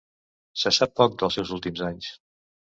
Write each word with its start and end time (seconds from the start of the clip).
Se 0.61 0.71
sap 0.77 0.95
poc 1.01 1.15
dels 1.21 1.39
seus 1.41 1.53
últims 1.59 1.87
anys. 1.93 2.11